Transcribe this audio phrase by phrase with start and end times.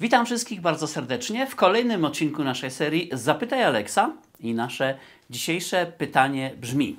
[0.00, 4.98] Witam wszystkich bardzo serdecznie w kolejnym odcinku naszej serii Zapytaj Aleksa i nasze
[5.30, 6.96] dzisiejsze pytanie brzmi: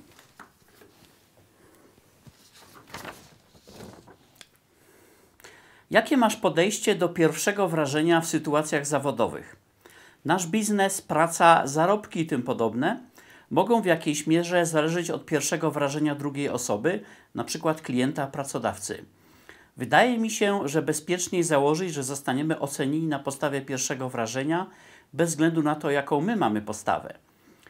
[5.92, 9.56] Jakie masz podejście do pierwszego wrażenia w sytuacjach zawodowych?
[10.26, 13.00] Nasz biznes, praca, zarobki i tym podobne
[13.52, 17.04] mogą w jakiejś mierze zależeć od pierwszego wrażenia drugiej osoby,
[17.36, 17.76] np.
[17.84, 19.06] klienta, pracodawcy.
[19.78, 24.68] Wydaje mi się, że bezpieczniej założyć, że zostaniemy ocenieni na podstawie pierwszego wrażenia,
[25.14, 27.14] bez względu na to, jaką my mamy postawę.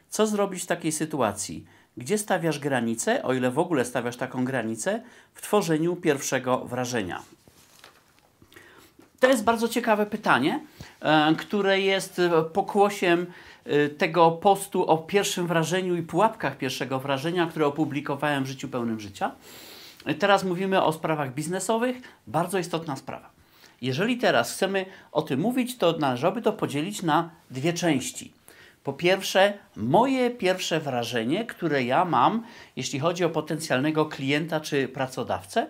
[0.10, 1.66] Co zrobić w takiej sytuacji?
[1.98, 5.02] Gdzie stawiasz granicę, o ile w ogóle stawiasz taką granicę,
[5.34, 7.22] w tworzeniu pierwszego wrażenia?
[9.20, 10.60] To jest bardzo ciekawe pytanie,
[11.02, 12.22] e, które jest
[12.54, 13.26] pokłosiem
[13.66, 19.00] e, tego postu o pierwszym wrażeniu i pułapkach pierwszego wrażenia, które opublikowałem w Życiu Pełnym
[19.00, 19.32] Życia.
[20.20, 23.30] Teraz mówimy o sprawach biznesowych, bardzo istotna sprawa.
[23.82, 28.34] Jeżeli teraz chcemy o tym mówić, to należałoby to podzielić na dwie części.
[28.84, 32.44] Po pierwsze, moje pierwsze wrażenie, które ja mam,
[32.76, 35.68] jeśli chodzi o potencjalnego klienta czy pracodawcę,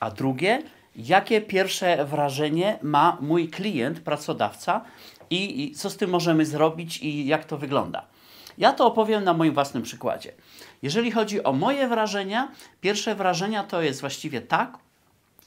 [0.00, 0.62] a drugie,
[0.96, 4.84] jakie pierwsze wrażenie ma mój klient, pracodawca
[5.30, 8.06] i, i co z tym możemy zrobić i jak to wygląda.
[8.58, 10.32] Ja to opowiem na moim własnym przykładzie.
[10.82, 12.48] Jeżeli chodzi o moje wrażenia,
[12.80, 14.78] pierwsze wrażenia to jest właściwie tak,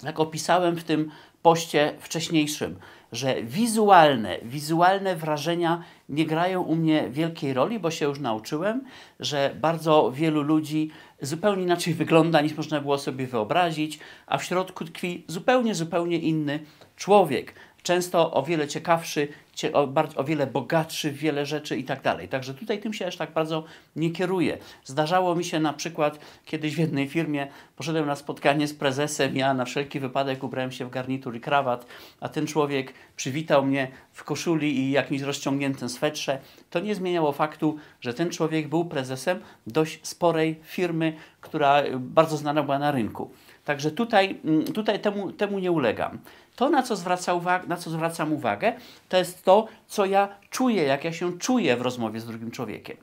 [0.04, 2.80] jak opisałem w tym poście wcześniejszym,
[3.12, 8.82] że wizualne, wizualne wrażenia nie grają u mnie wielkiej roli, bo się już nauczyłem,
[9.20, 14.86] że bardzo wielu ludzi zupełnie inaczej wygląda niż można było sobie wyobrazić, a w środku
[14.86, 16.59] tkwi zupełnie, zupełnie inny
[16.95, 19.28] człowiek często o wiele ciekawszy,
[19.73, 22.28] o, wiele bogatszy w wiele rzeczy i tak dalej.
[22.28, 23.64] Także tutaj tym się aż tak bardzo
[23.95, 24.58] nie kieruję.
[24.84, 29.54] Zdarzało mi się na przykład kiedyś w jednej firmie, poszedłem na spotkanie z prezesem, ja
[29.54, 31.86] na wszelki wypadek ubrałem się w garnitur i krawat,
[32.20, 36.39] a ten człowiek przywitał mnie w koszuli i jakimś rozciągniętym swetrze.
[36.70, 42.64] To nie zmieniało faktu, że ten człowiek był prezesem dość sporej firmy, która bardzo znana
[42.64, 43.32] była na rynku.
[43.66, 46.20] Także tutaj, mm, tutaj temu, temu nie ulegam.
[46.56, 48.73] To, na co, zwraca uwag- na co zwracam uwagę,
[49.10, 52.98] to jest to, co ja czuję, jak ja się czuję w rozmowie z drugim człowiekiem.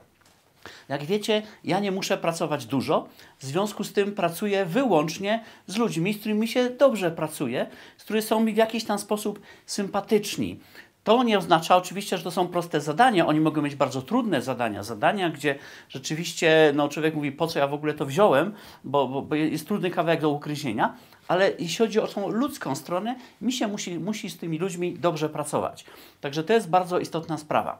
[0.89, 3.07] Jak wiecie, ja nie muszę pracować dużo,
[3.39, 7.67] w związku z tym pracuję wyłącznie z ludźmi, z którymi się dobrze pracuje,
[7.97, 10.59] z którymi są mi w jakiś tam sposób sympatyczni.
[11.03, 13.27] To nie oznacza oczywiście, że to są proste zadania.
[13.27, 14.83] Oni mogą mieć bardzo trudne zadania.
[14.83, 15.55] Zadania, gdzie
[15.89, 19.67] rzeczywiście no, człowiek mówi, po co ja w ogóle to wziąłem, bo, bo, bo jest
[19.67, 20.93] trudny kawałek do ugryzienia.
[21.29, 25.29] Ale jeśli chodzi o tą ludzką stronę, mi się musi, musi z tymi ludźmi dobrze
[25.29, 25.85] pracować.
[26.21, 27.79] Także to jest bardzo istotna sprawa.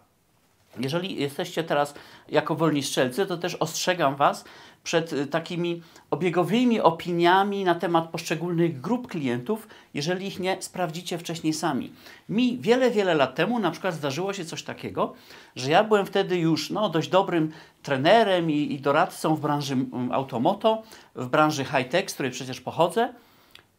[0.79, 1.93] Jeżeli jesteście teraz
[2.29, 4.45] jako wolni strzelcy, to też ostrzegam Was
[4.83, 11.53] przed y, takimi obiegowymi opiniami na temat poszczególnych grup klientów, jeżeli ich nie sprawdzicie wcześniej
[11.53, 11.93] sami.
[12.29, 15.13] Mi wiele, wiele lat temu na przykład zdarzyło się coś takiego,
[15.55, 17.51] że ja byłem wtedy już no, dość dobrym
[17.83, 20.83] trenerem i, i doradcą w branży mm, automoto,
[21.15, 23.13] w branży high-tech, z której przecież pochodzę.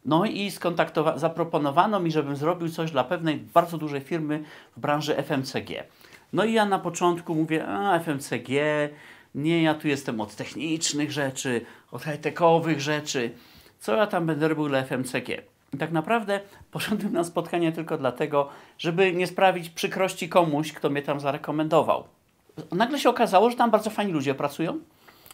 [0.05, 0.51] No i
[1.15, 4.43] zaproponowano mi, żebym zrobił coś dla pewnej bardzo dużej firmy
[4.77, 5.83] w branży FMCG.
[6.33, 8.49] No i ja na początku mówię, a FMCG,
[9.35, 13.31] nie, ja tu jestem od technicznych rzeczy, od high-techowych rzeczy.
[13.79, 15.29] Co ja tam będę robił dla FMCG?
[15.73, 16.39] I tak naprawdę
[16.71, 22.03] poszedłem na spotkanie tylko dlatego, żeby nie sprawić przykrości komuś, kto mnie tam zarekomendował.
[22.71, 24.79] Nagle się okazało, że tam bardzo fajni ludzie pracują.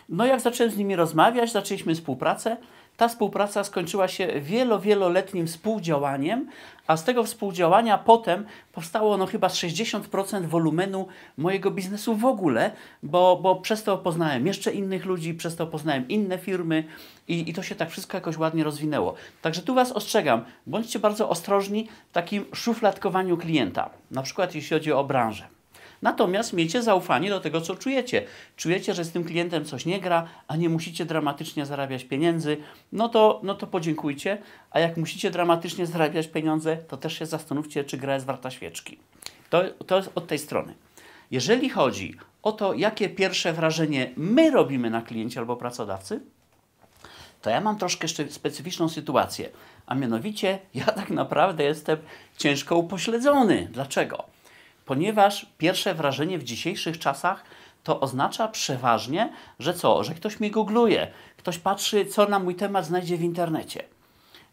[0.10, 2.58] No jak zacząłem z nimi rozmawiać, zaczęliśmy współpracę,
[2.98, 6.50] ta współpraca skończyła się wielo, wieloletnim współdziałaniem,
[6.88, 11.08] a z tego współdziałania potem powstało no chyba 60% wolumenu
[11.38, 12.72] mojego biznesu w ogóle,
[13.04, 16.84] bo, bo przez to poznałem jeszcze innych ludzi, przez to poznałem inne firmy
[17.28, 19.14] i, i to się tak wszystko jakoś ładnie rozwinęło.
[19.42, 24.92] Także tu Was ostrzegam, bądźcie bardzo ostrożni w takim szufladkowaniu klienta, na przykład jeśli chodzi
[24.92, 25.57] o branżę.
[26.02, 28.26] Natomiast miejcie zaufanie do tego, co czujecie.
[28.56, 32.58] Czujecie, że z tym klientem coś nie gra, a nie musicie dramatycznie zarabiać pieniędzy,
[32.92, 34.38] no to, no to podziękujcie.
[34.72, 38.98] A jak musicie dramatycznie zarabiać pieniądze, to też się zastanówcie, czy gra jest warta świeczki.
[39.50, 40.74] To, to jest od tej strony.
[41.32, 46.20] Jeżeli chodzi o to, jakie pierwsze wrażenie my robimy na kliencie albo pracodawcy,
[47.42, 49.50] to ja mam troszkę jeszcze specyficzną sytuację.
[49.86, 51.98] A mianowicie, ja tak naprawdę jestem
[52.38, 53.68] ciężko upośledzony.
[53.72, 54.37] Dlaczego?
[54.88, 57.44] Ponieważ pierwsze wrażenie w dzisiejszych czasach
[57.84, 60.04] to oznacza przeważnie, że co?
[60.04, 61.08] Że ktoś mi googluje,
[61.38, 63.84] ktoś patrzy, co na mój temat znajdzie w internecie.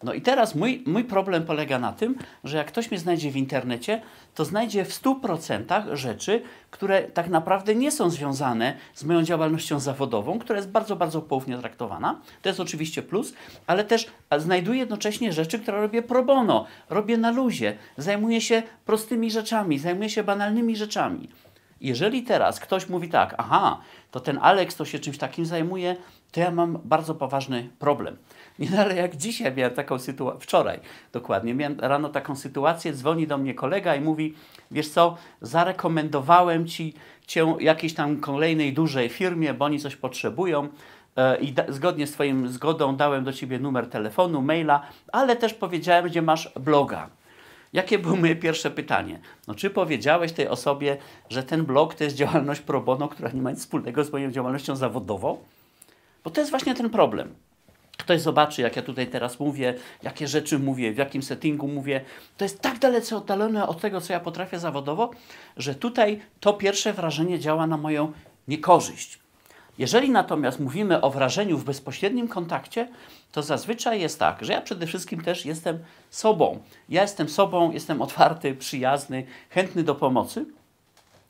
[0.02, 2.14] No i teraz mój, mój problem polega na tym,
[2.44, 4.02] że jak ktoś mnie znajdzie w internecie,
[4.35, 10.38] to znajdzie w 100% rzeczy, które tak naprawdę nie są związane z moją działalnością zawodową,
[10.38, 12.20] która jest bardzo, bardzo poufnie traktowana.
[12.43, 13.35] To jest oczywiście plus,
[13.67, 14.06] ale też
[14.38, 20.11] znajduję jednocześnie rzeczy, które robię pro bono, robię na luzie, zajmuję się prostymi rzeczami, zajmuję
[20.11, 21.29] się banalnymi rzeczami.
[21.84, 25.96] Jeżeli teraz ktoś mówi tak, aha, to ten Alex to się czymś takim zajmuje,
[26.32, 28.16] to ja mam bardzo poważny problem.
[28.58, 30.81] Nie no, ale jak dzisiaj miałem taką sytuację, wczoraj
[31.12, 34.34] dokładnie, miałem rano taką sytuację, dzwoni do mnie kolega i mówi,
[34.70, 36.94] wiesz co, zarekomendowałem ci
[37.26, 40.69] cię jakiejś tam kolejnej dużej firmie, bo oni coś potrzebują
[41.16, 44.82] e, i zgodnie z Twoim zgodą dałem do Ciebie numer telefonu, maila,
[45.12, 47.10] ale też powiedziałem, gdzie masz bloga.
[47.75, 49.19] Jakie było moje pierwsze pytanie?
[49.49, 50.97] No, czy powiedziałeś tej osobie,
[51.31, 54.31] że ten blog to jest działalność pro bono, która nie ma nic wspólnego z moją
[54.31, 55.38] działalnością zawodową?
[56.25, 57.35] Bo to jest właśnie ten problem.
[57.99, 62.00] Ktoś zobaczy, jak ja tutaj teraz mówię, jakie rzeczy mówię, w jakim settingu mówię.
[62.37, 65.11] To jest tak dalece oddalone od tego, co ja potrafię zawodowo,
[65.56, 68.12] że tutaj to pierwsze wrażenie działa na moją
[68.49, 69.24] niekorzyść.
[69.79, 72.88] Jeżeli natomiast mówimy o wrażeniu w bezpośrednim kontakcie,
[73.32, 75.79] to zazwyczaj jest tak, że ja przede wszystkim też jestem
[76.11, 76.59] sobą.
[76.88, 80.47] Ja jestem sobą, jestem otwarty, przyjazny, chętny do pomocy.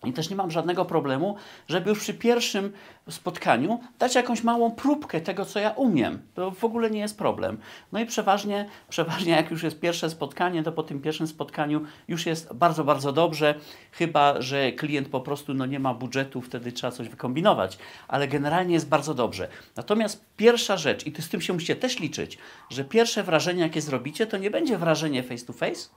[0.06, 1.36] I też nie mam żadnego problemu,
[1.68, 2.72] żeby już przy pierwszym
[3.10, 6.22] spotkaniu dać jakąś małą próbkę tego, co ja umiem.
[6.34, 7.58] To w ogóle nie jest problem.
[7.92, 12.26] No i przeważnie, przeważnie jak już jest pierwsze spotkanie, to po tym pierwszym spotkaniu już
[12.26, 13.54] jest bardzo, bardzo dobrze,
[13.92, 17.78] chyba że klient po prostu no, nie ma budżetu, wtedy trzeba coś wykombinować.
[18.08, 19.48] Ale generalnie jest bardzo dobrze.
[19.76, 22.38] Natomiast pierwsza rzecz, i z tym się musicie też liczyć,
[22.70, 25.88] że pierwsze wrażenie, jakie zrobicie, to nie będzie wrażenie face to face,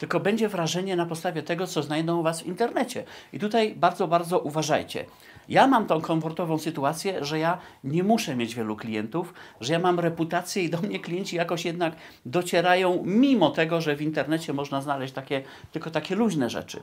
[0.00, 3.04] tylko będzie wrażenie na podstawie tego, co znajdą u Was w internecie.
[3.32, 5.04] I tutaj bardzo, bardzo uważajcie.
[5.48, 10.00] Ja mam tą komfortową sytuację, że ja nie muszę mieć wielu klientów, że ja mam
[10.00, 11.94] reputację i do mnie klienci jakoś jednak
[12.26, 15.42] docierają, mimo tego, że w internecie można znaleźć takie,
[15.72, 16.82] tylko takie luźne rzeczy.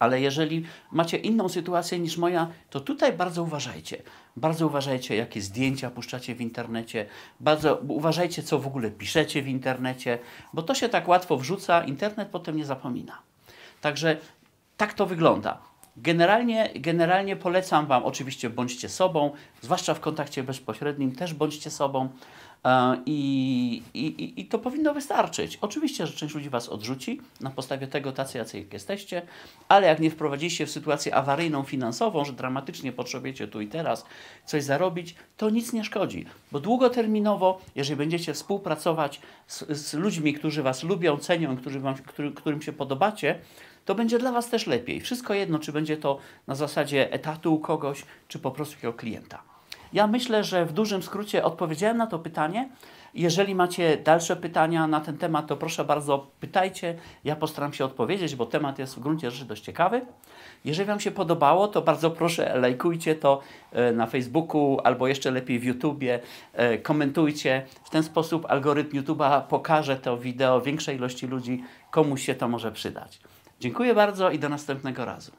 [0.00, 4.02] Ale jeżeli macie inną sytuację niż moja, to tutaj bardzo uważajcie.
[4.36, 7.06] Bardzo uważajcie, jakie zdjęcia puszczacie w internecie.
[7.40, 10.18] Bardzo uważajcie, co w ogóle piszecie w internecie,
[10.52, 13.18] bo to się tak łatwo wrzuca, internet potem nie zapomina.
[13.80, 14.16] Także
[14.76, 15.73] tak to wygląda.
[15.96, 19.32] Generalnie, generalnie polecam Wam, oczywiście bądźcie sobą,
[19.62, 22.08] zwłaszcza w kontakcie bezpośrednim też bądźcie sobą.
[22.64, 25.58] E, I, i, I to powinno wystarczyć.
[25.60, 29.22] Oczywiście, że część ludzi Was odrzuci na podstawie tego, tacy jacy jesteście,
[29.68, 34.04] ale jak nie wprowadziliście w sytuację awaryjną finansową, że dramatycznie potrzebujecie tu i teraz
[34.44, 36.24] coś zarobić, to nic nie szkodzi.
[36.52, 42.32] Bo długoterminowo, jeżeli będziecie współpracować z, z ludźmi, którzy Was lubią, cenią, którzy wam, który,
[42.32, 43.38] którym się podobacie,
[43.84, 45.00] to będzie dla Was też lepiej.
[45.00, 49.42] Wszystko jedno, czy będzie to na zasadzie etatu u kogoś, czy po prostu jako klienta.
[49.92, 52.68] Ja myślę, że w dużym skrócie odpowiedziałem na to pytanie.
[53.14, 56.94] Jeżeli macie dalsze pytania na ten temat, to proszę bardzo pytajcie.
[57.24, 60.00] Ja postaram się odpowiedzieć, bo temat jest w gruncie rzeczy dość ciekawy.
[60.64, 63.40] Jeżeli Wam się podobało, to bardzo proszę lajkujcie to
[63.72, 66.20] e, na Facebooku albo jeszcze lepiej w YouTubie,
[66.52, 67.66] e, komentujcie.
[67.84, 72.72] W ten sposób algorytm YouTube'a pokaże to wideo większej ilości ludzi, komuś się to może
[72.72, 73.20] przydać.
[73.60, 75.32] Dziękuję bardzo i do następnego razu.